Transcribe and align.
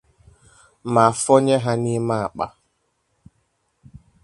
ma 0.93 1.05
fọnye 1.21 1.55
ha 1.63 1.71
n'ime 1.81 2.15
àkpà 2.27 2.45